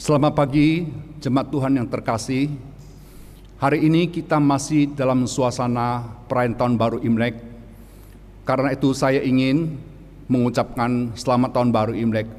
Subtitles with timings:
[0.00, 0.88] Selamat pagi,
[1.20, 2.48] jemaat Tuhan yang terkasih.
[3.60, 7.36] Hari ini kita masih dalam suasana perayaan tahun baru Imlek.
[8.48, 9.76] Karena itu saya ingin
[10.24, 12.32] mengucapkan selamat tahun baru Imlek.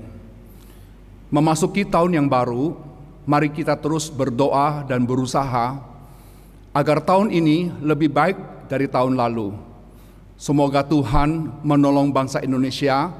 [1.30, 2.74] Memasuki tahun yang baru,
[3.30, 5.78] mari kita terus berdoa dan berusaha
[6.74, 8.42] agar tahun ini lebih baik
[8.74, 9.54] dari tahun lalu.
[10.34, 13.14] Semoga Tuhan menolong bangsa Indonesia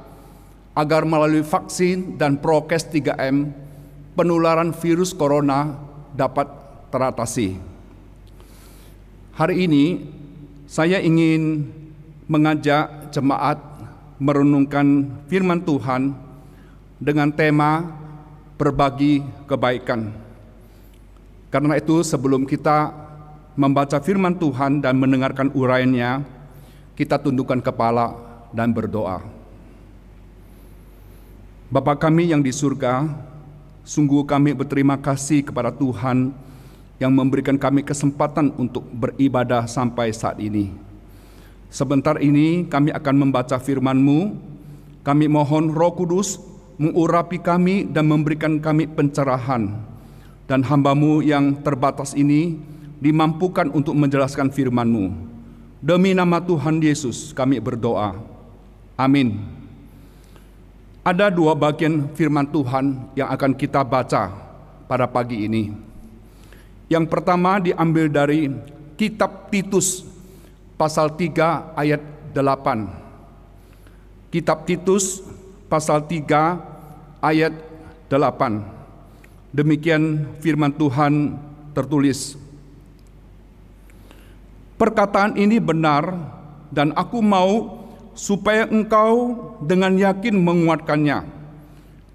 [0.74, 3.70] agar melalui vaksin dan prokes 3M
[4.22, 5.82] penularan virus corona
[6.14, 6.46] dapat
[6.94, 7.58] teratasi.
[9.34, 10.06] Hari ini
[10.70, 11.66] saya ingin
[12.30, 13.58] mengajak jemaat
[14.22, 16.14] merenungkan firman Tuhan
[17.02, 17.82] dengan tema
[18.62, 20.14] berbagi kebaikan.
[21.50, 22.94] Karena itu sebelum kita
[23.58, 26.22] membaca firman Tuhan dan mendengarkan uraiannya,
[26.94, 28.14] kita tundukkan kepala
[28.54, 29.26] dan berdoa.
[31.74, 33.10] Bapa kami yang di surga,
[33.86, 36.34] sungguh kami berterima kasih kepada Tuhan
[37.02, 40.70] yang memberikan kami kesempatan untuk beribadah sampai saat ini.
[41.72, 44.38] Sebentar ini kami akan membaca firman-Mu.
[45.02, 46.38] Kami mohon Roh Kudus
[46.78, 49.82] mengurapi kami dan memberikan kami pencerahan.
[50.46, 52.60] Dan hamba-Mu yang terbatas ini
[53.02, 55.32] dimampukan untuk menjelaskan firman-Mu.
[55.82, 58.14] Demi nama Tuhan Yesus kami berdoa.
[58.94, 59.61] Amin.
[61.02, 64.30] Ada dua bagian firman Tuhan yang akan kita baca
[64.86, 65.74] pada pagi ini.
[66.94, 68.54] Yang pertama diambil dari
[69.02, 70.06] kitab Titus
[70.78, 72.06] pasal 3 ayat
[72.38, 74.30] 8.
[74.30, 75.26] Kitab Titus
[75.66, 77.58] pasal 3 ayat
[78.06, 79.58] 8.
[79.58, 81.34] Demikian firman Tuhan
[81.74, 82.38] tertulis.
[84.78, 86.14] Perkataan ini benar
[86.70, 87.81] dan aku mau
[88.14, 91.24] supaya engkau dengan yakin menguatkannya,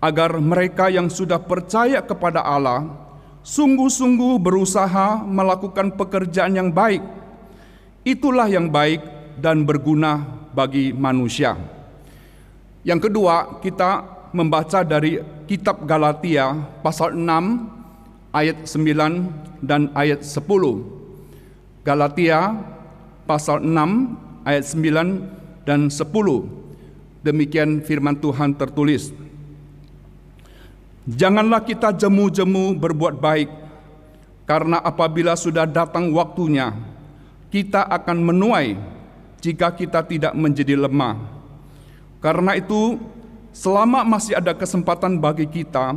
[0.01, 2.87] agar mereka yang sudah percaya kepada Allah
[3.47, 7.01] sungguh-sungguh berusaha melakukan pekerjaan yang baik.
[8.03, 9.03] Itulah yang baik
[9.39, 11.55] dan berguna bagi manusia.
[12.87, 20.43] Yang kedua, kita membaca dari kitab Galatia pasal 6 ayat 9 dan ayat 10.
[21.83, 22.55] Galatia
[23.27, 26.07] pasal 6 ayat 9 dan 10.
[27.27, 29.11] Demikian firman Tuhan tertulis.
[31.07, 33.51] Janganlah kita jemu-jemu berbuat baik,
[34.47, 36.71] karena apabila sudah datang waktunya,
[37.51, 38.79] kita akan menuai
[39.43, 41.19] jika kita tidak menjadi lemah.
[42.19, 42.99] Karena itu,
[43.55, 45.95] selama masih ada kesempatan bagi kita,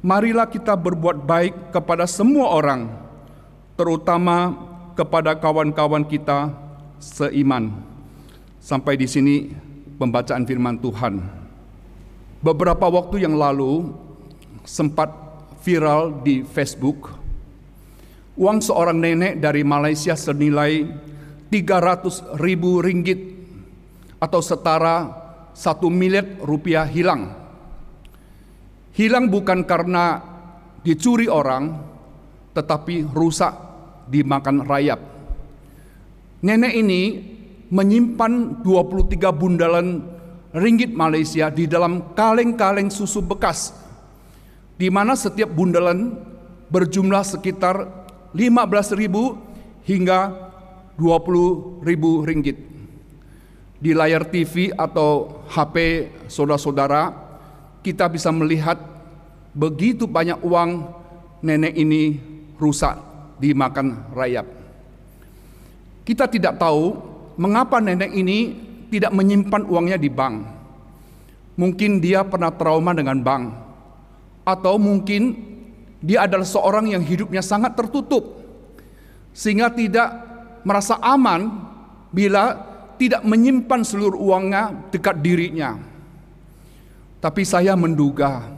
[0.00, 2.88] marilah kita berbuat baik kepada semua orang,
[3.76, 4.56] terutama
[4.96, 6.56] kepada kawan-kawan kita
[7.00, 7.91] seiman.
[8.62, 9.50] Sampai di sini
[9.98, 11.18] pembacaan firman Tuhan.
[12.38, 13.90] Beberapa waktu yang lalu
[14.62, 15.10] sempat
[15.66, 17.10] viral di Facebook
[18.38, 20.86] uang seorang nenek dari Malaysia senilai
[21.50, 23.18] 300 ribu ringgit
[24.22, 25.10] atau setara
[25.58, 27.34] satu miliar rupiah hilang.
[28.94, 30.22] Hilang bukan karena
[30.86, 31.82] dicuri orang,
[32.54, 33.52] tetapi rusak
[34.06, 35.00] dimakan rayap.
[36.46, 37.31] Nenek ini
[37.72, 40.04] menyimpan 23 bundalan
[40.52, 43.72] ringgit Malaysia di dalam kaleng-kaleng susu bekas
[44.76, 46.12] di mana setiap bundalan
[46.68, 47.88] berjumlah sekitar
[48.36, 50.20] 15.000 hingga
[51.00, 52.58] 20.000 ringgit.
[53.82, 57.10] Di layar TV atau HP saudara-saudara
[57.82, 58.78] kita bisa melihat
[59.56, 60.86] begitu banyak uang
[61.42, 62.20] nenek ini
[62.60, 62.94] rusak
[63.42, 64.46] dimakan rayap.
[66.06, 68.56] Kita tidak tahu mengapa nenek ini
[68.92, 70.36] tidak menyimpan uangnya di bank.
[71.56, 73.52] Mungkin dia pernah trauma dengan bank,
[74.44, 75.36] atau mungkin
[76.00, 78.40] dia adalah seorang yang hidupnya sangat tertutup,
[79.36, 80.08] sehingga tidak
[80.64, 81.52] merasa aman
[82.08, 82.56] bila
[82.96, 85.76] tidak menyimpan seluruh uangnya dekat dirinya.
[87.20, 88.48] Tapi saya menduga,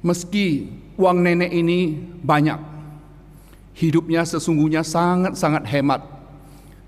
[0.00, 2.60] meski uang nenek ini banyak,
[3.74, 6.11] hidupnya sesungguhnya sangat-sangat hemat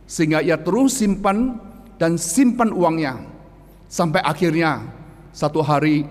[0.05, 1.57] sehingga ia terus simpan
[1.97, 3.25] dan simpan uangnya
[3.89, 4.85] sampai akhirnya
[5.35, 6.07] satu hari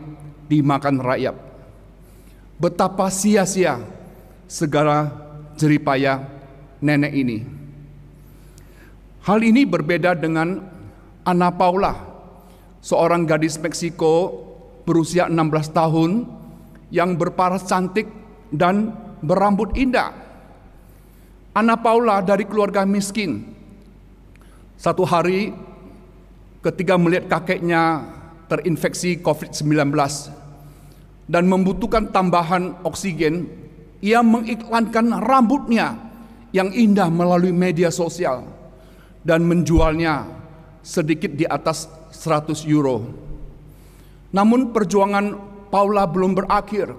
[0.49, 1.35] dimakan rakyat.
[2.59, 3.81] Betapa sia-sia
[4.47, 5.09] segala
[5.57, 6.23] jeripaya
[6.83, 7.37] nenek ini.
[9.23, 10.59] Hal ini berbeda dengan
[11.23, 11.95] Ana Paula,
[12.83, 14.43] seorang gadis Meksiko
[14.83, 16.27] berusia 16 tahun
[16.91, 18.11] yang berparas cantik
[18.51, 18.91] dan
[19.23, 20.11] berambut indah.
[21.55, 23.52] Ana Paula dari keluarga miskin
[24.83, 25.55] satu hari
[26.59, 28.03] ketika melihat kakeknya
[28.51, 29.95] terinfeksi COVID-19,
[31.23, 33.47] dan membutuhkan tambahan oksigen,
[34.03, 35.95] ia mengiklankan rambutnya
[36.51, 38.43] yang indah melalui media sosial
[39.23, 40.27] dan menjualnya
[40.83, 43.07] sedikit di atas 100 euro.
[44.35, 46.93] Namun perjuangan Paula belum berakhir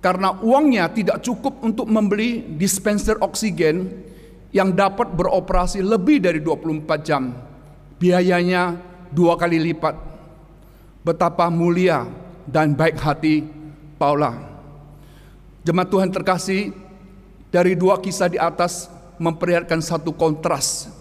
[0.00, 3.90] karena uangnya tidak cukup untuk membeli dispenser oksigen
[4.54, 7.34] yang dapat beroperasi lebih dari 24 jam.
[7.96, 8.76] Biayanya
[9.10, 9.96] dua kali lipat.
[11.06, 12.06] Betapa mulia
[12.46, 13.46] dan baik hati
[13.96, 14.36] Paula.
[15.66, 16.70] Jemaat Tuhan terkasih,
[17.50, 20.92] dari dua kisah di atas memperlihatkan satu kontras.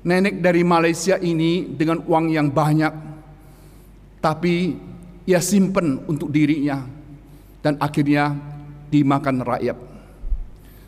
[0.00, 2.94] Nenek dari Malaysia ini dengan uang yang banyak,
[4.24, 4.78] tapi
[5.28, 6.80] ia simpen untuk dirinya
[7.60, 8.32] dan akhirnya
[8.88, 9.76] dimakan rakyat.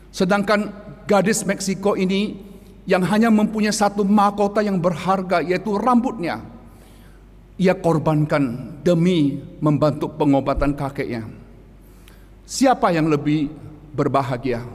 [0.09, 2.39] Sedangkan gadis Meksiko ini
[2.83, 6.43] yang hanya mempunyai satu mahkota yang berharga yaitu rambutnya
[7.57, 11.29] ia korbankan demi membantu pengobatan kakeknya.
[12.43, 13.47] Siapa yang lebih
[13.93, 14.65] berbahagia?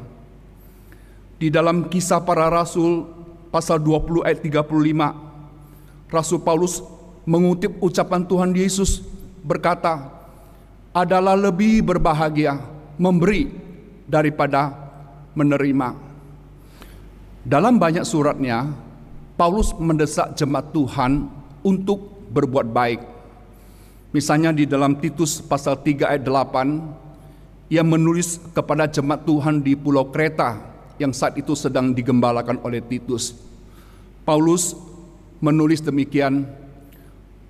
[1.39, 3.07] Di dalam kisah para rasul
[3.53, 6.81] pasal 20 ayat 35, Rasul Paulus
[7.29, 9.05] mengutip ucapan Tuhan Yesus
[9.45, 10.17] berkata,
[10.97, 12.59] adalah lebih berbahagia
[12.97, 13.53] memberi
[14.09, 14.73] daripada
[15.37, 16.08] menerima.
[17.47, 18.67] Dalam banyak suratnya,
[19.39, 21.31] Paulus mendesak jemaat Tuhan
[21.63, 23.01] untuk berbuat baik.
[24.11, 30.11] Misalnya di dalam Titus pasal 3 ayat 8, ia menulis kepada jemaat Tuhan di Pulau
[30.11, 30.59] Kreta
[30.99, 33.37] yang saat itu sedang digembalakan oleh Titus.
[34.27, 34.75] Paulus
[35.39, 36.43] menulis demikian,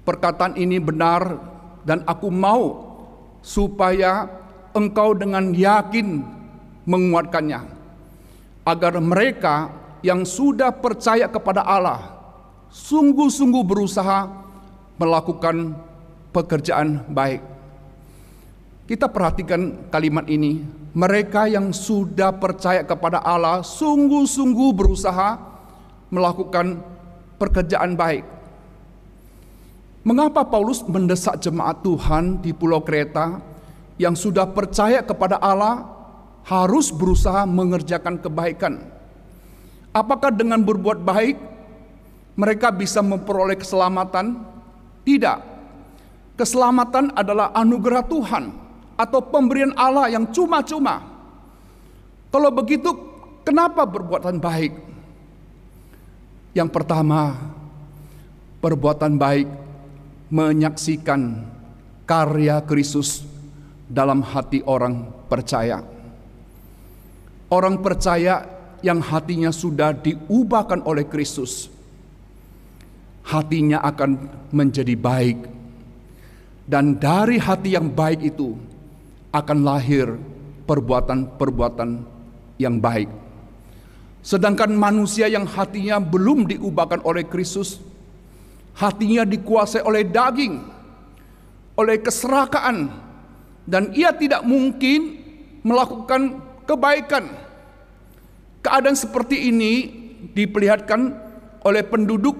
[0.04, 1.40] perkataan ini benar
[1.88, 2.84] dan aku mau
[3.40, 4.28] supaya
[4.76, 6.20] engkau dengan yakin
[6.84, 7.77] menguatkannya
[8.68, 9.72] agar mereka
[10.04, 12.20] yang sudah percaya kepada Allah
[12.68, 14.28] sungguh-sungguh berusaha
[15.00, 15.72] melakukan
[16.36, 17.40] pekerjaan baik.
[18.84, 25.40] Kita perhatikan kalimat ini, mereka yang sudah percaya kepada Allah sungguh-sungguh berusaha
[26.12, 26.80] melakukan
[27.36, 28.24] pekerjaan baik.
[30.04, 33.44] Mengapa Paulus mendesak jemaat Tuhan di Pulau Kreta
[34.00, 35.97] yang sudah percaya kepada Allah
[36.48, 38.80] harus berusaha mengerjakan kebaikan?
[39.92, 41.36] Apakah dengan berbuat baik
[42.40, 44.40] mereka bisa memperoleh keselamatan?
[45.04, 45.38] Tidak.
[46.40, 48.44] Keselamatan adalah anugerah Tuhan
[48.96, 51.04] atau pemberian Allah yang cuma-cuma.
[52.28, 52.92] Kalau begitu,
[53.44, 54.72] kenapa perbuatan baik?
[56.56, 57.36] Yang pertama,
[58.60, 59.48] perbuatan baik
[60.28, 61.44] menyaksikan
[62.04, 63.24] karya Kristus
[63.88, 65.97] dalam hati orang percaya.
[67.48, 68.44] Orang percaya
[68.84, 71.72] yang hatinya sudah diubahkan oleh Kristus
[73.28, 74.10] hatinya akan
[74.50, 75.38] menjadi baik.
[76.68, 78.56] Dan dari hati yang baik itu
[79.32, 80.16] akan lahir
[80.68, 82.04] perbuatan-perbuatan
[82.60, 83.08] yang baik.
[84.20, 87.80] Sedangkan manusia yang hatinya belum diubahkan oleh Kristus,
[88.76, 90.60] hatinya dikuasai oleh daging,
[91.80, 92.92] oleh keserakaan,
[93.64, 95.24] dan ia tidak mungkin
[95.64, 96.36] melakukan
[96.68, 97.24] kebaikan.
[98.60, 99.88] Keadaan seperti ini
[100.36, 101.00] diperlihatkan
[101.64, 102.36] oleh penduduk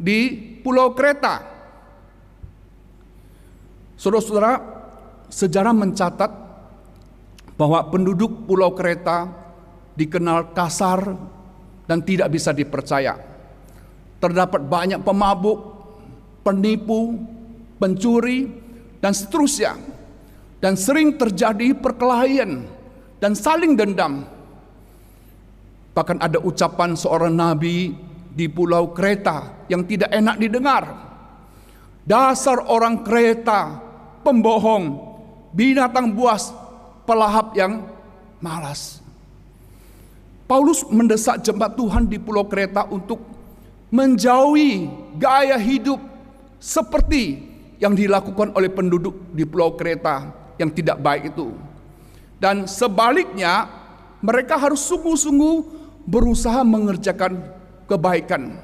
[0.00, 0.32] di
[0.64, 1.44] Pulau Kreta.
[4.00, 4.56] Saudara-saudara,
[5.28, 6.32] sejarah mencatat
[7.60, 9.28] bahwa penduduk Pulau Kreta
[9.96, 11.16] dikenal kasar
[11.84, 13.16] dan tidak bisa dipercaya.
[14.16, 15.60] Terdapat banyak pemabuk,
[16.40, 17.20] penipu,
[17.76, 18.48] pencuri,
[19.00, 19.76] dan seterusnya.
[20.56, 22.75] Dan sering terjadi perkelahian
[23.22, 24.24] dan saling dendam.
[25.96, 27.96] Bahkan ada ucapan seorang nabi
[28.36, 30.84] di pulau Kreta yang tidak enak didengar.
[32.04, 33.80] Dasar orang Kreta,
[34.20, 35.00] pembohong,
[35.56, 36.52] binatang buas,
[37.08, 37.80] pelahap yang
[38.44, 39.00] malas.
[40.46, 43.18] Paulus mendesak jemaat Tuhan di pulau Kreta untuk
[43.90, 44.86] menjauhi
[45.18, 45.98] gaya hidup
[46.62, 47.42] seperti
[47.82, 50.30] yang dilakukan oleh penduduk di pulau Kreta
[50.60, 51.50] yang tidak baik itu.
[52.36, 53.68] Dan sebaliknya,
[54.20, 55.56] mereka harus sungguh-sungguh
[56.06, 57.40] berusaha mengerjakan
[57.88, 58.60] kebaikan.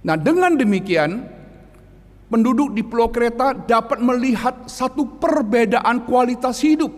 [0.00, 1.28] Nah, dengan demikian
[2.30, 6.94] penduduk di Pulau Kreta dapat melihat satu perbedaan kualitas hidup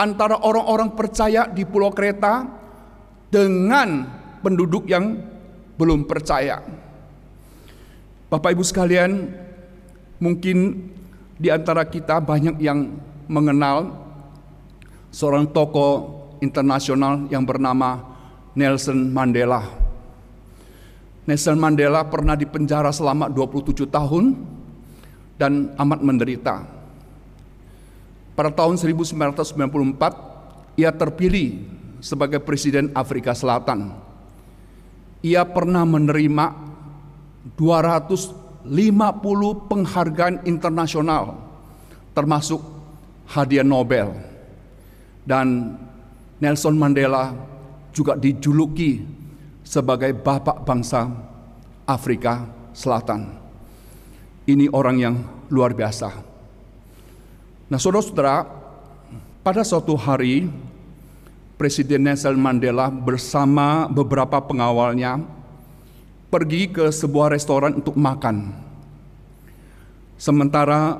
[0.00, 2.48] antara orang-orang percaya di Pulau Kreta
[3.30, 4.08] dengan
[4.40, 5.20] penduduk yang
[5.76, 6.64] belum percaya.
[8.32, 9.30] Bapak Ibu sekalian,
[10.18, 10.88] mungkin
[11.36, 12.94] di antara kita banyak yang
[13.30, 14.09] mengenal
[15.10, 18.00] seorang tokoh internasional yang bernama
[18.54, 19.66] Nelson Mandela.
[21.26, 24.34] Nelson Mandela pernah dipenjara selama 27 tahun
[25.38, 26.80] dan amat menderita.
[28.40, 31.60] pada tahun 1994 ia terpilih
[32.00, 33.92] sebagai presiden Afrika Selatan.
[35.20, 36.56] Ia pernah menerima
[37.60, 38.64] 250
[39.68, 41.36] penghargaan internasional
[42.16, 42.64] termasuk
[43.28, 44.29] hadiah Nobel.
[45.30, 45.78] Dan
[46.42, 47.30] Nelson Mandela
[47.94, 48.98] juga dijuluki
[49.62, 51.06] sebagai bapak bangsa
[51.86, 53.30] Afrika Selatan.
[54.50, 55.14] Ini orang yang
[55.54, 56.10] luar biasa.
[57.70, 58.42] Nah, saudara-saudara,
[59.46, 60.50] pada suatu hari
[61.54, 65.22] Presiden Nelson Mandela bersama beberapa pengawalnya
[66.26, 68.50] pergi ke sebuah restoran untuk makan.
[70.18, 70.98] Sementara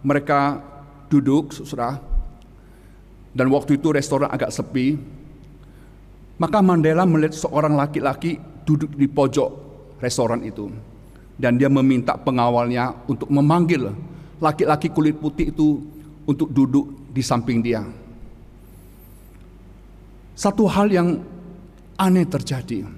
[0.00, 0.64] mereka
[1.12, 2.00] duduk, saudara,
[3.38, 4.98] dan waktu itu restoran agak sepi,
[6.42, 8.34] maka Mandela melihat seorang laki-laki
[8.66, 9.50] duduk di pojok
[10.02, 10.66] restoran itu.
[11.38, 13.94] Dan dia meminta pengawalnya untuk memanggil
[14.42, 15.78] laki-laki kulit putih itu
[16.26, 17.86] untuk duduk di samping dia.
[20.34, 21.22] Satu hal yang
[21.94, 22.90] aneh terjadi.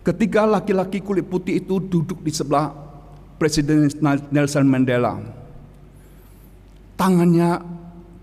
[0.00, 2.72] Ketika laki-laki kulit putih itu duduk di sebelah
[3.36, 3.84] Presiden
[4.32, 5.20] Nelson Mandela,
[6.96, 7.73] tangannya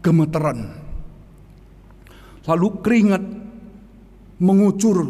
[0.01, 0.77] gemeteran.
[2.49, 3.23] Lalu keringat
[4.41, 5.05] mengucur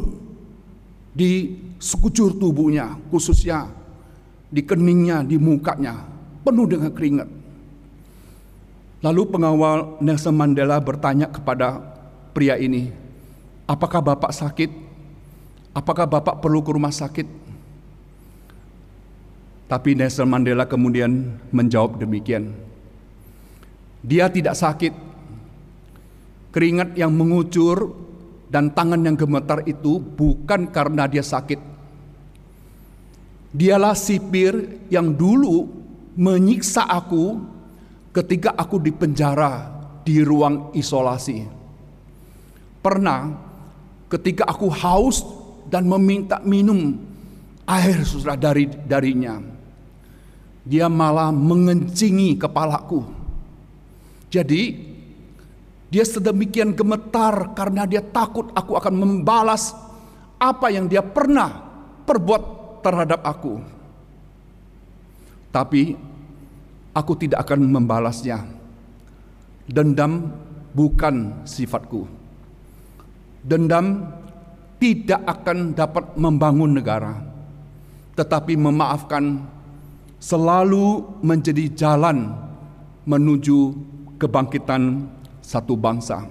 [1.15, 3.71] di sekujur tubuhnya, khususnya
[4.51, 5.95] di keningnya, di mukanya,
[6.43, 7.29] penuh dengan keringat.
[9.01, 11.81] Lalu pengawal Nelson Mandela bertanya kepada
[12.35, 12.91] pria ini,
[13.65, 14.69] apakah bapak sakit?
[15.71, 17.25] Apakah bapak perlu ke rumah sakit?
[19.71, 22.51] Tapi Nelson Mandela kemudian menjawab demikian.
[24.01, 24.93] Dia tidak sakit.
[26.51, 27.95] Keringat yang mengucur
[28.51, 31.57] dan tangan yang gemetar itu bukan karena dia sakit.
[33.55, 35.67] Dialah sipir yang dulu
[36.19, 37.39] menyiksa aku
[38.11, 39.71] ketika aku di penjara
[40.03, 41.47] di ruang isolasi.
[42.83, 43.31] Pernah
[44.11, 45.23] ketika aku haus
[45.71, 46.99] dan meminta minum
[47.63, 49.39] air susah dari darinya.
[50.67, 53.20] Dia malah mengencingi kepalaku.
[54.31, 54.79] Jadi
[55.91, 59.75] dia sedemikian gemetar karena dia takut aku akan membalas
[60.39, 61.51] apa yang dia pernah
[62.07, 62.43] perbuat
[62.79, 63.59] terhadap aku.
[65.51, 65.99] Tapi
[66.95, 68.47] aku tidak akan membalasnya.
[69.67, 70.31] Dendam
[70.71, 72.07] bukan sifatku.
[73.43, 74.15] Dendam
[74.79, 77.19] tidak akan dapat membangun negara,
[78.15, 79.43] tetapi memaafkan
[80.17, 82.33] selalu menjadi jalan
[83.05, 83.90] menuju
[84.21, 85.09] kebangkitan
[85.41, 86.21] satu bangsa.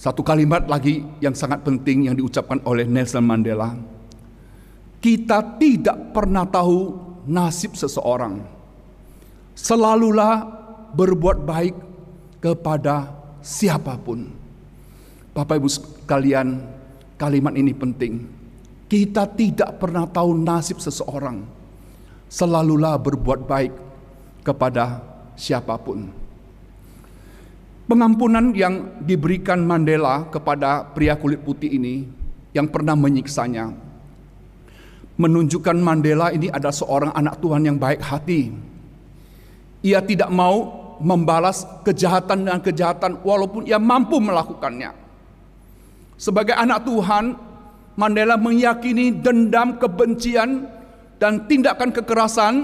[0.00, 3.76] Satu kalimat lagi yang sangat penting yang diucapkan oleh Nelson Mandela.
[5.00, 6.96] Kita tidak pernah tahu
[7.28, 8.40] nasib seseorang.
[9.52, 10.48] Selalulah
[10.96, 11.76] berbuat baik
[12.40, 13.12] kepada
[13.44, 14.28] siapa pun.
[15.36, 16.60] Bapak Ibu sekalian,
[17.20, 18.24] kalimat ini penting.
[18.88, 21.44] Kita tidak pernah tahu nasib seseorang.
[22.28, 23.72] Selalulah berbuat baik
[24.44, 25.00] kepada
[25.36, 26.25] siapa pun.
[27.86, 32.02] Pengampunan yang diberikan Mandela kepada pria kulit putih ini
[32.50, 33.86] yang pernah menyiksanya
[35.16, 38.52] menunjukkan Mandela ini adalah seorang anak Tuhan yang baik hati.
[39.84, 44.92] Ia tidak mau membalas kejahatan dengan kejahatan walaupun ia mampu melakukannya.
[46.16, 47.36] Sebagai anak Tuhan,
[47.96, 50.68] Mandela meyakini dendam, kebencian,
[51.16, 52.54] dan tindakan kekerasan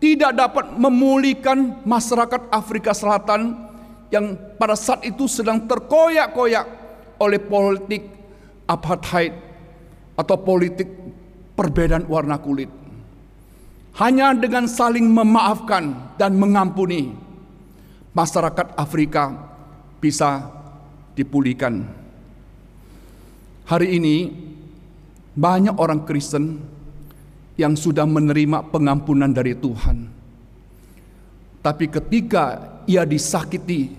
[0.00, 3.65] tidak dapat memulihkan masyarakat Afrika Selatan
[4.10, 6.66] yang pada saat itu sedang terkoyak-koyak
[7.18, 8.02] oleh politik
[8.68, 9.34] apartheid
[10.16, 10.88] atau politik
[11.56, 12.68] perbedaan warna kulit.
[13.96, 17.16] Hanya dengan saling memaafkan dan mengampuni,
[18.12, 19.32] masyarakat Afrika
[19.96, 20.52] bisa
[21.16, 21.88] dipulihkan.
[23.66, 24.16] Hari ini
[25.32, 26.60] banyak orang Kristen
[27.56, 30.15] yang sudah menerima pengampunan dari Tuhan.
[31.66, 33.90] Tapi ketika ia disakiti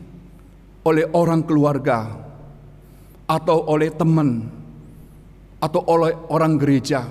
[0.88, 2.16] oleh orang keluarga
[3.28, 4.48] atau oleh teman
[5.60, 7.04] atau oleh orang gereja,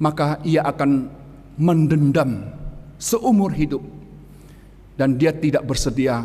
[0.00, 1.12] maka ia akan
[1.60, 2.56] mendendam
[2.96, 3.84] seumur hidup
[4.96, 6.24] dan dia tidak bersedia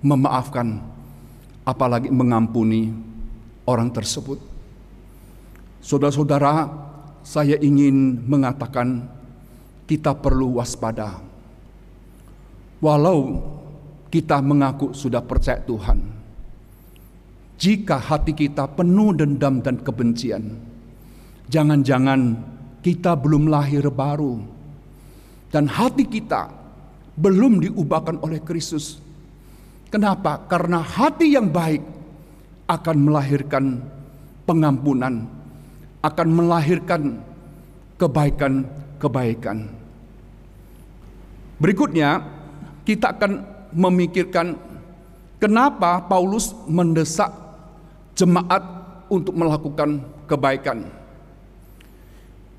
[0.00, 0.80] memaafkan
[1.68, 2.96] apalagi mengampuni
[3.68, 4.40] orang tersebut.
[5.84, 6.72] Saudara-saudara,
[7.20, 9.04] saya ingin mengatakan
[9.84, 11.33] kita perlu waspada.
[12.84, 13.40] Walau
[14.12, 16.04] kita mengaku sudah percaya Tuhan.
[17.56, 20.52] Jika hati kita penuh dendam dan kebencian,
[21.48, 22.36] jangan-jangan
[22.84, 24.36] kita belum lahir baru,
[25.48, 26.52] dan hati kita
[27.16, 29.00] belum diubahkan oleh Kristus.
[29.88, 30.44] Kenapa?
[30.44, 31.80] Karena hati yang baik
[32.68, 33.80] akan melahirkan
[34.44, 35.24] pengampunan,
[36.04, 37.16] akan melahirkan
[37.96, 39.72] kebaikan-kebaikan.
[41.62, 42.33] Berikutnya,
[42.84, 43.32] kita akan
[43.72, 44.54] memikirkan
[45.40, 47.32] kenapa Paulus mendesak
[48.14, 48.62] jemaat
[49.10, 50.00] untuk melakukan
[50.30, 50.86] kebaikan.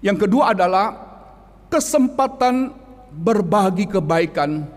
[0.04, 0.94] Yang kedua adalah
[1.72, 2.70] kesempatan
[3.16, 4.68] berbagi kebaikan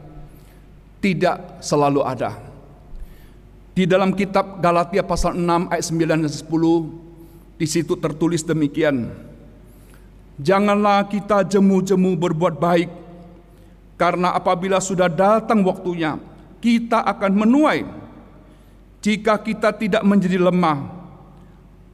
[1.05, 2.38] tidak selalu ada.
[3.75, 9.11] Di dalam kitab Galatia pasal 6 ayat 9 dan 10 di situ tertulis demikian.
[10.38, 12.90] Janganlah kita jemu-jemu berbuat baik
[13.99, 16.17] karena apabila sudah datang waktunya
[16.62, 17.83] kita akan menuai
[19.02, 20.99] jika kita tidak menjadi lemah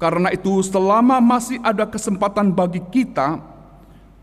[0.04, 3.40] karena itu selama masih ada kesempatan bagi kita,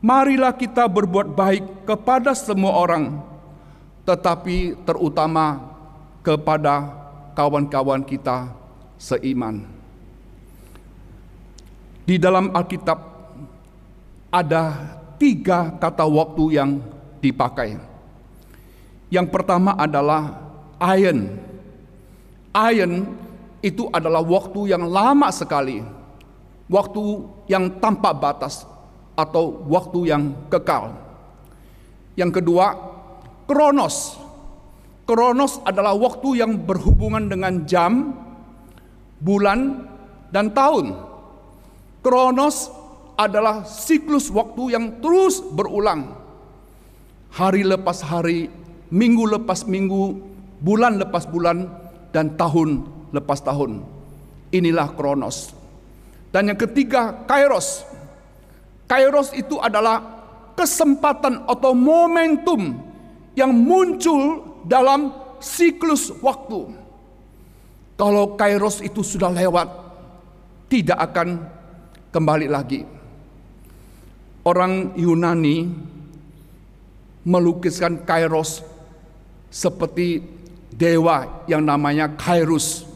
[0.04, 3.24] marilah kita berbuat baik kepada semua orang,
[4.06, 5.58] tetapi terutama
[6.22, 6.86] kepada
[7.34, 8.52] kawan-kawan kita
[9.00, 9.66] seiman.
[12.06, 13.00] Di dalam Alkitab
[14.30, 14.64] ada
[15.16, 16.78] tiga kata waktu yang
[17.22, 17.78] dipakai.
[19.14, 20.42] Yang pertama adalah
[20.82, 21.38] iron.
[22.52, 22.94] Iron
[23.62, 25.86] itu adalah waktu yang lama sekali,
[26.68, 27.04] waktu
[27.48, 28.66] yang tanpa batas
[29.16, 30.98] atau waktu yang kekal.
[32.18, 32.76] Yang kedua,
[33.46, 34.18] kronos.
[35.06, 38.16] Kronos adalah waktu yang berhubungan dengan jam,
[39.20, 39.88] bulan,
[40.32, 40.96] dan tahun.
[42.02, 42.72] Kronos
[43.20, 46.21] adalah siklus waktu yang terus berulang.
[47.32, 48.52] Hari lepas hari,
[48.92, 50.20] minggu lepas minggu,
[50.60, 51.72] bulan lepas bulan,
[52.12, 52.84] dan tahun
[53.16, 53.84] lepas tahun.
[54.52, 55.56] Inilah kronos.
[56.32, 57.88] Dan yang ketiga, kairos.
[58.88, 60.04] Kairos itu adalah
[60.60, 62.76] kesempatan atau momentum
[63.36, 66.68] yang muncul dalam siklus waktu.
[67.96, 69.72] Kalau kairos itu sudah lewat,
[70.68, 71.48] tidak akan
[72.12, 72.84] kembali lagi.
[74.44, 75.70] Orang Yunani
[77.26, 78.66] melukiskan kairos
[79.52, 80.24] seperti
[80.72, 82.88] dewa yang namanya Kairos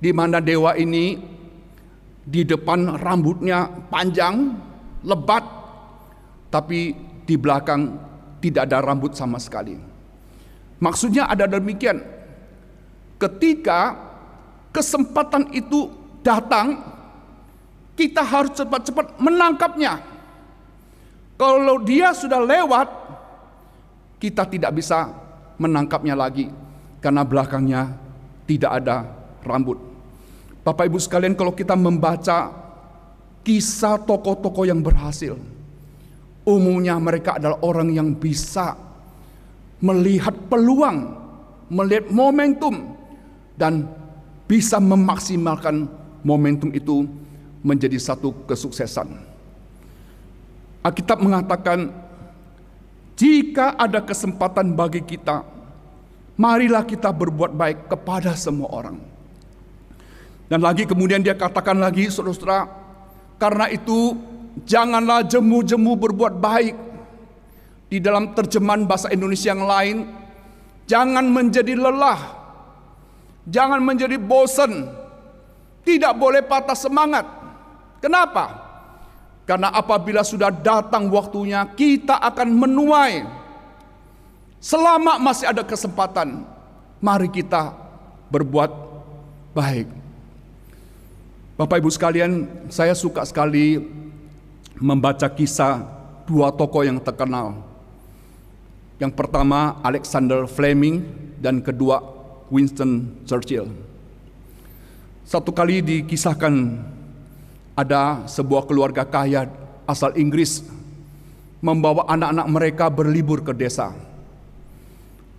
[0.00, 1.20] di mana dewa ini
[2.24, 4.56] di depan rambutnya panjang,
[5.04, 5.44] lebat,
[6.48, 6.96] tapi
[7.28, 8.00] di belakang
[8.40, 9.76] tidak ada rambut sama sekali.
[10.80, 12.00] Maksudnya ada demikian.
[13.20, 14.00] Ketika
[14.72, 15.92] kesempatan itu
[16.24, 16.80] datang,
[17.92, 20.00] kita harus cepat-cepat menangkapnya.
[21.36, 22.88] Kalau dia sudah lewat,
[24.20, 25.08] kita tidak bisa
[25.56, 26.52] menangkapnya lagi
[27.00, 27.96] karena belakangnya
[28.44, 29.08] tidak ada
[29.42, 29.80] rambut.
[30.60, 32.52] Bapak Ibu sekalian kalau kita membaca
[33.40, 35.40] kisah tokoh-tokoh yang berhasil,
[36.44, 38.76] umumnya mereka adalah orang yang bisa
[39.80, 41.16] melihat peluang,
[41.72, 42.92] melihat momentum,
[43.56, 43.88] dan
[44.44, 45.88] bisa memaksimalkan
[46.20, 47.08] momentum itu
[47.64, 49.08] menjadi satu kesuksesan.
[50.84, 51.92] Alkitab mengatakan,
[53.20, 55.44] jika ada kesempatan bagi kita,
[56.40, 58.96] marilah kita berbuat baik kepada semua orang.
[60.48, 62.64] Dan lagi kemudian dia katakan lagi saudara-saudara,
[63.36, 64.16] karena itu
[64.64, 66.76] janganlah jemu-jemu berbuat baik.
[67.92, 69.96] Di dalam terjemahan bahasa Indonesia yang lain,
[70.88, 72.20] jangan menjadi lelah,
[73.44, 74.88] jangan menjadi bosan,
[75.84, 77.28] tidak boleh patah semangat.
[78.00, 78.59] Kenapa?
[79.48, 83.26] Karena apabila sudah datang waktunya, kita akan menuai.
[84.60, 86.44] Selama masih ada kesempatan,
[87.00, 87.72] mari kita
[88.28, 88.70] berbuat
[89.56, 89.88] baik.
[91.56, 93.80] Bapak Ibu sekalian, saya suka sekali
[94.80, 95.84] membaca kisah
[96.24, 97.60] dua tokoh yang terkenal.
[99.00, 101.04] Yang pertama Alexander Fleming
[101.40, 102.04] dan kedua
[102.52, 103.68] Winston Churchill.
[105.24, 106.80] Satu kali dikisahkan
[107.80, 109.48] ada sebuah keluarga kaya
[109.88, 110.60] asal Inggris
[111.64, 113.96] membawa anak-anak mereka berlibur ke desa.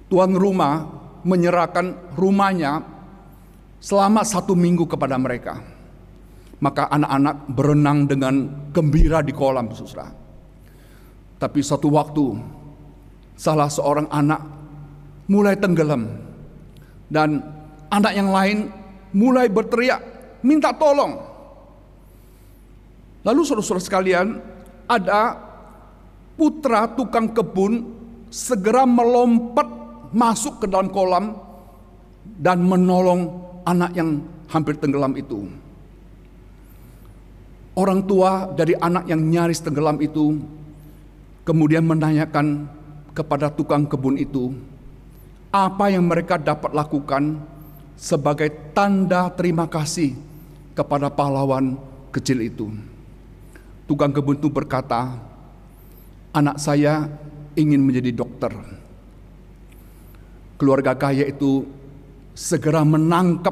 [0.10, 0.90] Tuan rumah
[1.22, 2.82] menyerahkan rumahnya
[3.78, 5.62] selama satu minggu kepada mereka
[6.62, 8.36] maka anak-anak berenang dengan
[8.70, 10.14] gembira di kolam, saudara.
[11.42, 12.38] Tapi suatu waktu,
[13.34, 14.46] salah seorang anak
[15.26, 16.06] mulai tenggelam,
[17.10, 17.42] dan
[17.90, 18.70] anak yang lain
[19.10, 20.00] mulai berteriak,
[20.46, 21.18] minta tolong.
[23.22, 24.28] Lalu saudara-saudara sekalian,
[24.90, 25.38] ada
[26.36, 27.86] putra tukang kebun
[28.34, 29.68] segera melompat
[30.10, 31.38] masuk ke dalam kolam
[32.42, 33.30] dan menolong
[33.64, 35.48] anak yang hampir tenggelam itu.
[37.78, 40.42] Orang tua dari anak yang nyaris tenggelam itu
[41.48, 42.68] kemudian menanyakan
[43.16, 44.52] kepada tukang kebun itu
[45.52, 47.40] apa yang mereka dapat lakukan
[47.96, 50.16] sebagai tanda terima kasih
[50.76, 51.80] kepada pahlawan
[52.12, 52.91] kecil itu.
[53.92, 55.20] Tukang kebun itu berkata,
[56.32, 57.12] "Anak saya
[57.60, 58.56] ingin menjadi dokter."
[60.56, 61.68] Keluarga kaya itu
[62.32, 63.52] segera menangkap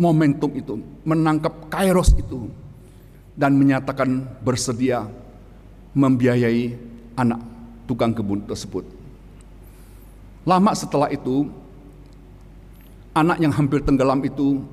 [0.00, 2.48] momentum itu, menangkap kairos itu,
[3.36, 5.04] dan menyatakan bersedia
[5.92, 6.72] membiayai
[7.20, 7.44] anak
[7.84, 8.88] tukang kebun tersebut.
[10.48, 11.52] Lama setelah itu,
[13.12, 14.64] anak yang hampir tenggelam itu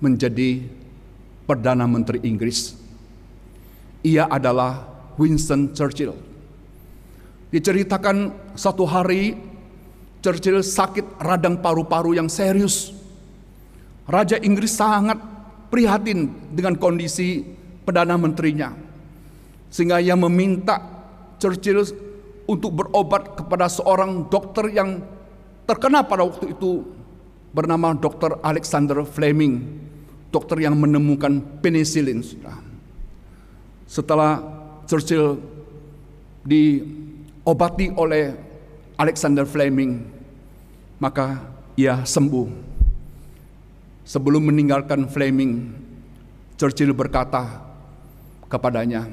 [0.00, 0.64] menjadi
[1.44, 2.85] Perdana Menteri Inggris.
[4.06, 4.86] Ia adalah
[5.18, 6.14] Winston Churchill.
[7.50, 9.34] Diceritakan satu hari
[10.22, 12.94] Churchill sakit radang paru-paru yang serius.
[14.06, 15.18] Raja Inggris sangat
[15.74, 17.42] prihatin dengan kondisi
[17.82, 18.70] Perdana Menterinya.
[19.74, 20.78] Sehingga ia meminta
[21.42, 21.82] Churchill
[22.46, 25.02] untuk berobat kepada seorang dokter yang
[25.66, 26.86] terkenal pada waktu itu
[27.50, 28.38] bernama Dr.
[28.46, 29.66] Alexander Fleming,
[30.30, 32.22] dokter yang menemukan penicillin.
[33.86, 34.42] Setelah
[34.90, 35.38] Churchill
[36.42, 38.34] diobati oleh
[38.98, 40.02] Alexander Fleming,
[40.98, 41.42] maka
[41.78, 42.48] ia sembuh.
[44.06, 45.74] Sebelum meninggalkan Fleming,
[46.54, 47.66] Churchill berkata,
[48.46, 49.06] kepadanya.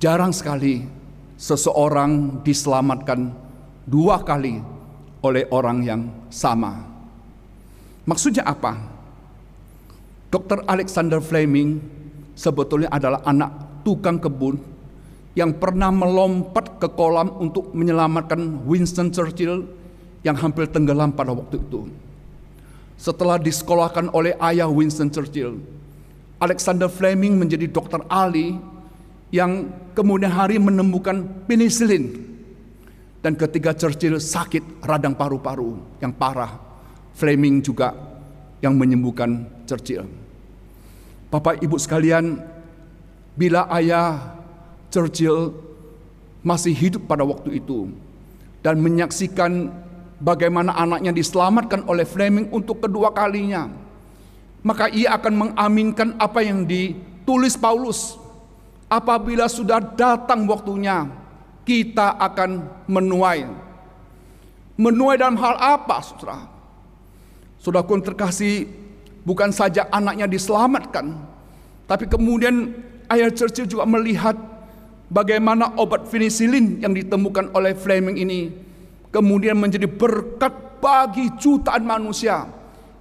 [0.00, 0.84] Jarang sekali
[1.40, 3.32] seseorang diselamatkan
[3.88, 4.60] dua kali
[5.24, 6.84] oleh orang yang sama.
[8.04, 8.76] Maksudnya apa?
[10.28, 10.60] Dr.
[10.68, 11.80] Alexander Fleming
[12.34, 14.58] sebetulnya adalah anak tukang kebun
[15.34, 19.66] yang pernah melompat ke kolam untuk menyelamatkan Winston Churchill
[20.22, 21.90] yang hampir tenggelam pada waktu itu.
[22.94, 25.58] Setelah disekolahkan oleh ayah Winston Churchill,
[26.38, 28.54] Alexander Fleming menjadi dokter ahli
[29.34, 32.22] yang kemudian hari menemukan penicillin.
[33.18, 36.54] Dan ketika Churchill sakit radang paru-paru yang parah,
[37.16, 37.90] Fleming juga
[38.62, 40.23] yang menyembuhkan Churchill.
[41.34, 42.38] Bapak Ibu sekalian,
[43.34, 44.38] bila ayah
[44.86, 45.50] Churchill
[46.46, 47.90] masih hidup pada waktu itu
[48.62, 49.66] dan menyaksikan
[50.22, 53.66] bagaimana anaknya diselamatkan oleh Fleming untuk kedua kalinya,
[54.62, 58.14] maka ia akan mengaminkan apa yang ditulis Paulus.
[58.86, 61.10] Apabila sudah datang waktunya,
[61.66, 63.50] kita akan menuai.
[64.78, 66.46] Menuai dalam hal apa, saudara?
[67.82, 68.83] Pun terkasih,
[69.24, 71.16] bukan saja anaknya diselamatkan,
[71.88, 72.72] tapi kemudian
[73.10, 74.36] ayah Churchill juga melihat
[75.10, 78.40] bagaimana obat penicillin yang ditemukan oleh Fleming ini
[79.14, 82.50] kemudian menjadi berkat bagi jutaan manusia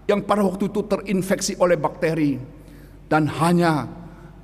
[0.05, 2.37] yang pada waktu itu terinfeksi oleh bakteri
[3.09, 3.89] dan hanya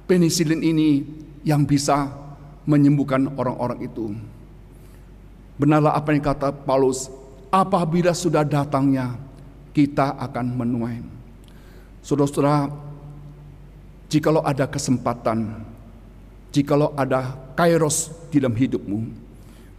[0.09, 1.05] penisilin ini
[1.45, 2.09] yang bisa
[2.65, 4.11] menyembuhkan orang-orang itu.
[5.59, 7.11] Benarlah apa yang kata Paulus,
[7.51, 9.19] apabila sudah datangnya
[9.75, 11.18] kita akan menuai.
[12.03, 12.71] Saudara-saudara,
[14.07, 15.63] jikalau ada kesempatan,
[16.49, 18.99] jikalau ada kairos di dalam hidupmu,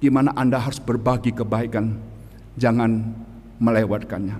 [0.00, 1.96] di mana Anda harus berbagi kebaikan,
[2.56, 3.12] jangan
[3.61, 4.37] melewatkannya.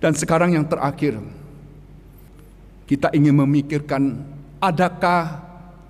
[0.00, 1.20] Dan sekarang yang terakhir,
[2.88, 4.18] kita ingin memikirkan
[4.58, 5.44] adakah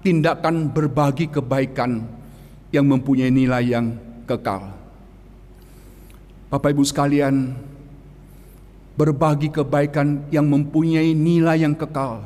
[0.05, 2.05] tindakan berbagi kebaikan
[2.75, 3.87] yang mempunyai nilai yang
[4.25, 4.73] kekal.
[6.51, 7.55] Bapak Ibu sekalian,
[9.01, 12.21] berbagi kebaikan yang mempunyai nilai yang kekal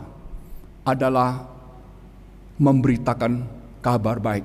[0.83, 1.47] adalah
[2.59, 3.47] memberitakan
[3.79, 4.43] kabar baik.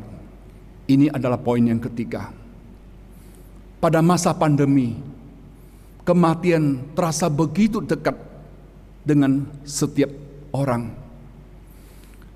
[0.85, 2.29] Ini adalah poin yang ketiga.
[3.81, 4.93] Pada masa pandemi,
[6.05, 8.13] kematian terasa begitu dekat
[9.01, 10.13] dengan setiap
[10.53, 10.93] orang.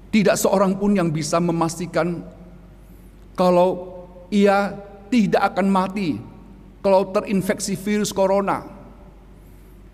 [0.10, 2.26] Tidak seorang pun yang bisa memastikan
[3.38, 3.94] kalau
[4.34, 4.74] ia
[5.14, 6.18] tidak akan mati
[6.82, 8.73] kalau terinfeksi virus corona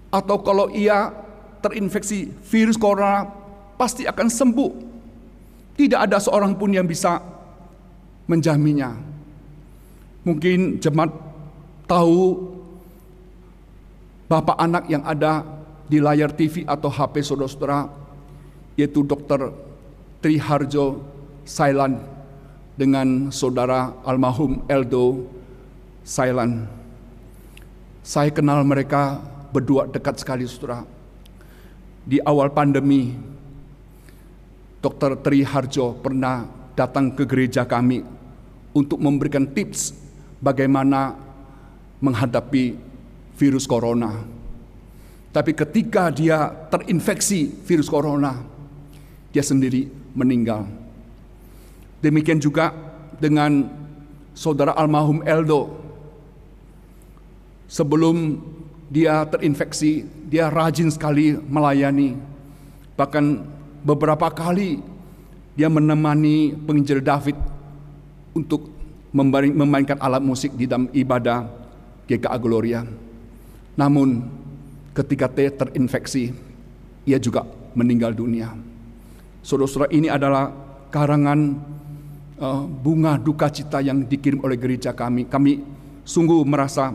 [0.10, 1.13] atau kalau ia
[1.62, 3.30] terinfeksi virus corona
[3.78, 4.72] pasti akan sembuh.
[5.80, 7.24] Tidak ada seorang pun yang bisa
[8.28, 8.93] menjaminnya.
[10.28, 11.15] Mungkin jemaat
[11.88, 12.36] tahu
[14.28, 15.41] bapak anak yang ada
[15.88, 17.89] di layar TV atau HP saudara-saudara
[18.78, 19.50] yaitu Dr.
[20.22, 21.02] Triharjo
[21.48, 21.98] Sailan
[22.78, 25.26] dengan saudara almarhum Eldo
[26.06, 26.69] Sailan.
[28.06, 29.19] Saya kenal mereka
[29.50, 30.86] berdua dekat sekali saudara.
[32.06, 33.14] Di awal pandemi,
[34.80, 35.20] Dr.
[35.20, 38.02] Triharjo pernah datang ke gereja kami
[38.72, 39.92] untuk memberikan tips
[40.40, 41.20] bagaimana
[42.00, 42.80] menghadapi
[43.36, 44.24] virus corona.
[45.30, 48.40] Tapi ketika dia terinfeksi virus corona,
[49.30, 49.86] dia sendiri
[50.16, 50.66] meninggal.
[52.00, 52.74] Demikian juga
[53.20, 53.68] dengan
[54.34, 55.76] saudara almarhum Eldo.
[57.70, 58.42] Sebelum
[58.89, 62.17] dia terinfeksi, dia rajin sekali melayani.
[62.97, 63.25] Bahkan
[63.86, 64.82] beberapa kali
[65.54, 67.38] dia menemani penginjil David
[68.34, 68.67] untuk
[69.13, 71.45] memainkan alat musik di dalam ibadah
[72.10, 72.82] GKA Gloria.
[73.78, 74.25] Namun
[74.97, 76.34] ketika dia terinfeksi,
[77.06, 77.45] ia juga
[77.78, 78.52] meninggal dunia.
[79.45, 80.52] Saudara-saudara ini adalah
[80.91, 81.39] karangan
[82.41, 85.30] uh, bunga duka cita yang dikirim oleh gereja kami.
[85.30, 85.62] Kami
[86.04, 86.91] sungguh merasa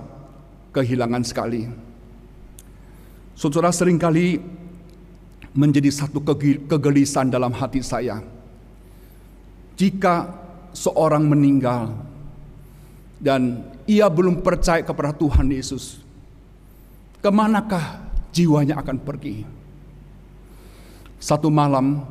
[0.75, 1.84] kehilangan sekali.
[3.35, 4.39] Saudara sering kali
[5.55, 6.23] menjadi satu
[6.71, 8.23] kegelisahan dalam hati saya.
[9.75, 10.31] Jika
[10.75, 11.95] seorang meninggal
[13.19, 15.99] dan ia belum percaya kepada Tuhan Yesus,
[17.19, 19.43] ke manakah jiwanya akan pergi?
[21.19, 22.07] Satu malam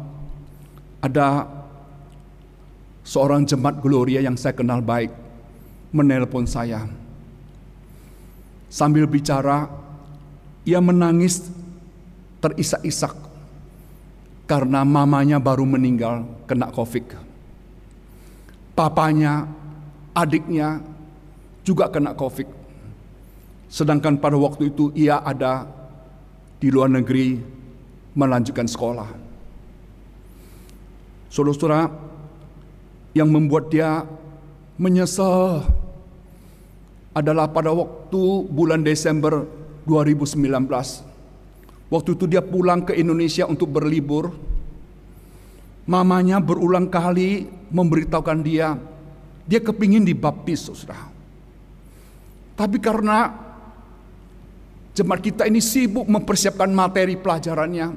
[1.04, 1.48] ada
[3.04, 5.12] seorang jemaat Gloria yang saya kenal baik
[5.94, 6.88] menelpon saya.
[8.74, 9.70] Sambil bicara,
[10.64, 11.48] ia menangis
[12.40, 13.16] terisak-isak
[14.48, 17.20] karena mamanya baru meninggal kena COVID.
[18.74, 19.48] Papanya,
[20.12, 20.82] adiknya
[21.64, 22.48] juga kena COVID.
[23.72, 25.66] Sedangkan pada waktu itu ia ada
[26.60, 27.40] di luar negeri
[28.14, 29.10] melanjutkan sekolah.
[31.34, 31.90] Saudara-saudara,
[33.18, 34.06] yang membuat dia
[34.78, 35.66] menyesal
[37.14, 39.46] adalah pada waktu bulan Desember
[39.86, 40.40] 2019.
[41.94, 44.34] Waktu itu dia pulang ke Indonesia untuk berlibur.
[45.84, 48.80] Mamanya berulang kali memberitahukan dia,
[49.44, 51.12] dia kepingin dibaptis, saudara.
[52.56, 53.36] Tapi karena
[54.96, 57.88] jemaat kita ini sibuk mempersiapkan materi pelajarannya,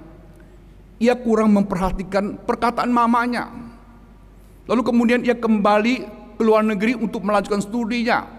[0.99, 3.53] ia kurang memperhatikan perkataan mamanya.
[4.67, 5.95] Lalu kemudian ia kembali
[6.37, 8.36] ke luar negeri untuk melanjutkan studinya.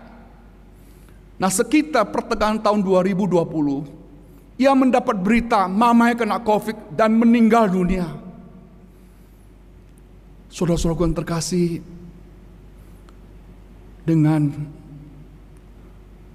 [1.37, 8.09] Nah sekitar pertengahan tahun 2020, ia mendapat berita mamanya kena COVID dan meninggal dunia.
[10.49, 11.85] Saudara-saudaraku yang terkasih,
[14.07, 14.47] dengan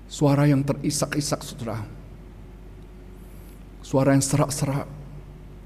[0.05, 1.81] suara yang terisak-isak saudara.
[3.81, 4.85] Suara yang serak-serak.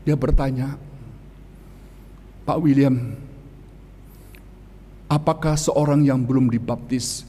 [0.06, 0.78] Dia bertanya,
[2.46, 3.18] Pak William,
[5.10, 7.26] apakah seorang yang belum dibaptis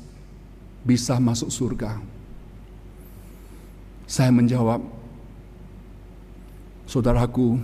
[0.87, 1.99] bisa masuk surga?
[4.07, 4.79] Saya menjawab,
[6.87, 7.59] saudaraku,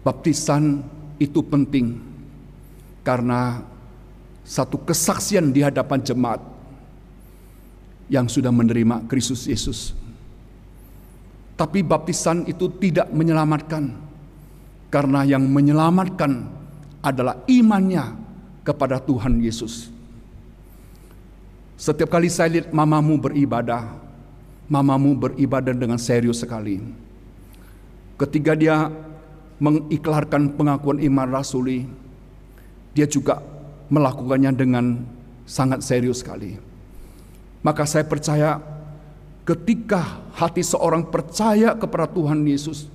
[0.00, 0.80] baptisan
[1.20, 2.00] itu penting
[3.04, 3.60] karena
[4.48, 6.40] satu kesaksian di hadapan jemaat
[8.08, 9.92] yang sudah menerima Kristus Yesus.
[11.52, 13.92] Tapi baptisan itu tidak menyelamatkan
[14.88, 16.48] karena yang menyelamatkan
[17.04, 18.16] adalah imannya
[18.64, 19.91] kepada Tuhan Yesus.
[21.82, 23.98] Setiap kali saya lihat mamamu beribadah,
[24.70, 26.78] mamamu beribadah dengan serius sekali.
[28.14, 28.86] Ketika dia
[29.58, 31.90] mengiklarkan pengakuan iman rasuli,
[32.94, 33.42] dia juga
[33.90, 35.02] melakukannya dengan
[35.42, 36.54] sangat serius sekali.
[37.66, 38.62] Maka saya percaya
[39.42, 42.86] ketika hati seorang percaya kepada Tuhan Yesus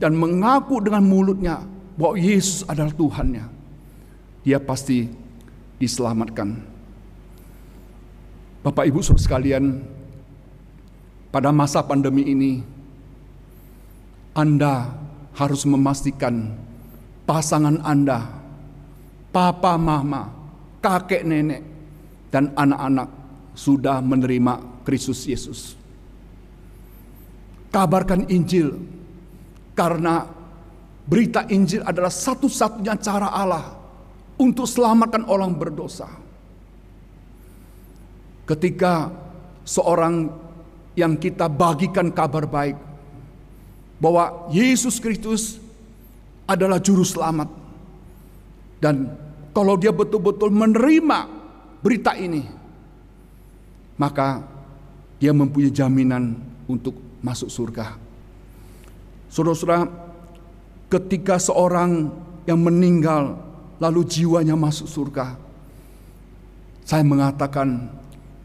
[0.00, 1.60] dan mengaku dengan mulutnya
[2.00, 3.44] bahwa Yesus adalah Tuhannya,
[4.48, 5.12] dia pasti
[5.76, 6.73] diselamatkan.
[8.64, 9.84] Bapak Ibu Saudara sekalian,
[11.28, 12.64] pada masa pandemi ini
[14.32, 14.88] Anda
[15.36, 16.56] harus memastikan
[17.28, 18.24] pasangan Anda,
[19.28, 20.32] papa mama,
[20.80, 21.60] kakek nenek
[22.32, 23.12] dan anak-anak
[23.52, 25.76] sudah menerima Kristus Yesus.
[27.68, 28.80] Kabarkan Injil
[29.76, 30.24] karena
[31.04, 33.76] berita Injil adalah satu-satunya cara Allah
[34.40, 36.23] untuk selamatkan orang berdosa.
[38.44, 39.08] Ketika
[39.64, 40.28] seorang
[40.94, 42.76] yang kita bagikan kabar baik
[43.98, 45.56] bahwa Yesus Kristus
[46.44, 47.48] adalah juru selamat
[48.78, 49.16] dan
[49.56, 51.24] kalau dia betul-betul menerima
[51.80, 52.44] berita ini
[53.96, 54.44] maka
[55.16, 56.36] dia mempunyai jaminan
[56.68, 57.96] untuk masuk surga.
[59.30, 59.88] Saudara-saudara,
[60.92, 62.12] ketika seorang
[62.44, 63.38] yang meninggal
[63.80, 65.38] lalu jiwanya masuk surga,
[66.84, 67.88] saya mengatakan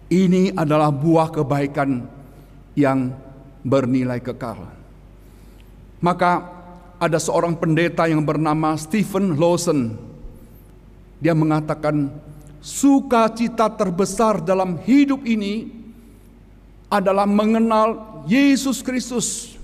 [0.09, 2.03] ini adalah buah kebaikan
[2.73, 3.13] yang
[3.61, 4.65] bernilai kekal.
[6.01, 6.59] Maka
[6.99, 9.95] ada seorang pendeta yang bernama Stephen Lawson.
[11.21, 12.09] Dia mengatakan
[12.59, 15.71] sukacita terbesar dalam hidup ini
[16.89, 19.55] adalah mengenal Yesus Kristus.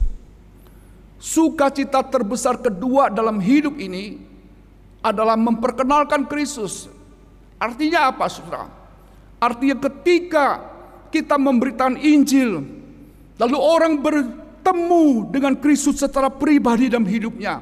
[1.17, 4.21] Sukacita terbesar kedua dalam hidup ini
[5.01, 6.85] adalah memperkenalkan Kristus.
[7.57, 8.84] Artinya apa saudara?
[9.45, 10.57] Artinya ketika
[11.13, 12.65] kita memberikan Injil,
[13.37, 17.61] lalu orang bertemu dengan Kristus secara pribadi dalam hidupnya,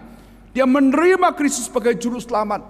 [0.55, 2.63] dia menerima Kristus sebagai juru selamat,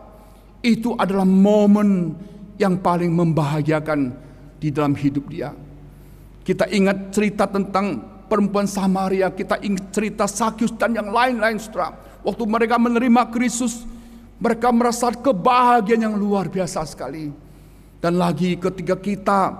[0.65, 2.17] itu adalah momen
[2.57, 4.17] yang paling membahagiakan
[4.57, 5.53] di dalam hidup dia.
[6.41, 11.93] Kita ingat cerita tentang perempuan Samaria, kita ingat cerita Sakyus dan yang lain-lain saudara.
[12.25, 13.85] Waktu mereka menerima Kristus,
[14.41, 17.42] mereka merasa kebahagiaan yang luar biasa sekali.
[18.03, 19.55] Dan lagi ketika kita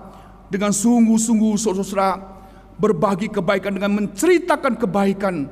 [0.51, 2.19] dengan sungguh-sungguh saudara
[2.75, 5.47] berbagi kebaikan dengan menceritakan kebaikan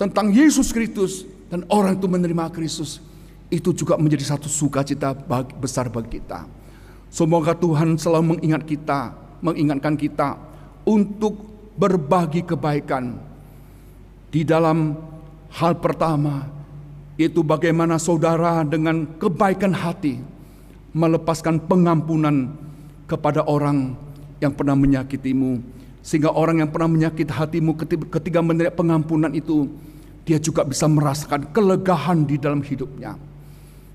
[0.00, 3.04] tentang Yesus Kristus dan orang itu menerima Kristus
[3.52, 5.12] itu juga menjadi satu sukacita
[5.60, 6.48] besar bagi kita.
[7.12, 9.12] Semoga Tuhan selalu mengingat kita,
[9.44, 10.40] mengingatkan kita
[10.88, 11.44] untuk
[11.76, 13.20] berbagi kebaikan
[14.32, 14.96] di dalam
[15.60, 16.48] hal pertama
[17.20, 20.37] yaitu bagaimana saudara dengan kebaikan hati
[20.98, 22.50] melepaskan pengampunan
[23.06, 23.94] kepada orang
[24.42, 25.62] yang pernah menyakitimu
[26.02, 27.78] sehingga orang yang pernah menyakiti hatimu
[28.10, 29.70] ketika menerima pengampunan itu
[30.26, 33.16] dia juga bisa merasakan kelegahan di dalam hidupnya.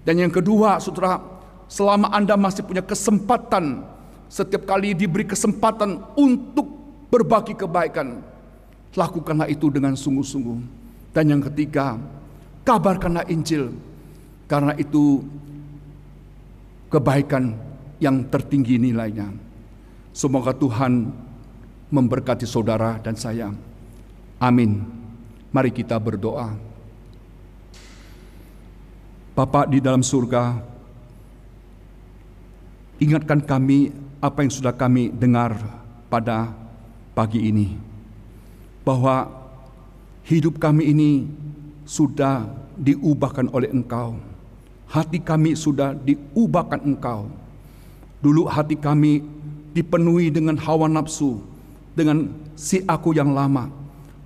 [0.02, 1.22] Dan yang kedua, saudara,
[1.70, 3.86] selama Anda masih punya kesempatan,
[4.28, 6.66] setiap kali diberi kesempatan untuk
[7.14, 8.26] berbagi kebaikan,
[8.98, 10.60] lakukanlah itu dengan sungguh-sungguh.
[11.14, 12.02] Dan yang ketiga,
[12.66, 13.70] kabarkanlah Injil,
[14.50, 15.22] karena itu
[16.94, 17.58] kebaikan
[17.98, 19.34] yang tertinggi nilainya.
[20.14, 21.10] Semoga Tuhan
[21.90, 23.50] memberkati saudara dan saya.
[24.38, 24.86] Amin.
[25.50, 26.54] Mari kita berdoa.
[29.34, 30.62] Bapak di dalam surga,
[33.02, 33.90] ingatkan kami
[34.22, 35.58] apa yang sudah kami dengar
[36.14, 36.54] pada
[37.18, 37.74] pagi ini.
[38.86, 39.26] Bahwa
[40.30, 41.26] hidup kami ini
[41.90, 42.46] sudah
[42.78, 44.33] diubahkan oleh Engkau.
[44.90, 47.30] Hati kami sudah diubahkan Engkau.
[48.24, 49.24] Dulu hati kami
[49.74, 51.44] dipenuhi dengan hawa nafsu,
[51.98, 53.84] dengan si aku yang lama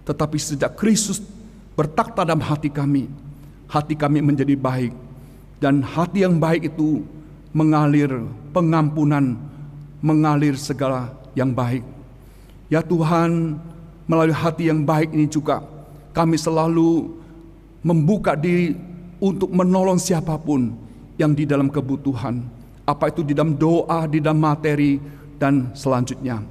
[0.08, 1.20] tetapi sejak Kristus
[1.76, 3.12] bertakhta dalam hati kami,
[3.68, 4.96] hati kami menjadi baik.
[5.60, 7.04] Dan hati yang baik itu
[7.52, 8.08] mengalir
[8.56, 9.36] pengampunan,
[10.00, 11.84] mengalir segala yang baik.
[12.72, 13.60] Ya Tuhan,
[14.08, 15.60] melalui hati yang baik ini juga
[16.16, 17.12] kami selalu
[17.84, 18.80] membuka diri
[19.18, 20.74] untuk menolong siapa pun
[21.18, 22.46] yang di dalam kebutuhan.
[22.88, 25.02] Apa itu di dalam doa, di dalam materi,
[25.38, 26.42] dan selanjutnya.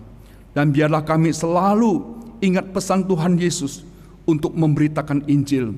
[0.53, 2.03] Dan biarlah kami selalu
[2.41, 3.85] ingat pesan Tuhan Yesus
[4.29, 5.77] untuk memberitakan Injil.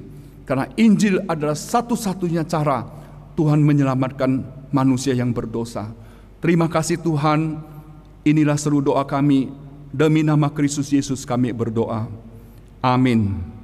[0.49, 2.89] Karena Injil adalah satu-satunya cara
[3.37, 5.93] Tuhan menyelamatkan manusia yang berdosa.
[6.41, 7.61] Terima kasih Tuhan.
[8.25, 9.53] Inilah seru doa kami.
[9.89, 12.09] Demi nama Kristus Yesus kami berdoa.
[12.85, 13.58] Amin.